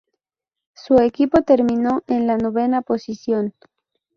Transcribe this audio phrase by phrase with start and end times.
[0.73, 3.53] Su equipo terminó en la novena posición.